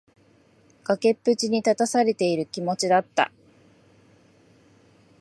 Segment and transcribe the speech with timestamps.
[0.83, 3.31] 崖っぷちに立たされている気持ちだった。